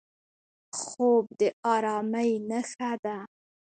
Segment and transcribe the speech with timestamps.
[0.81, 1.41] خوب د
[1.73, 3.17] ارامۍ نښه ده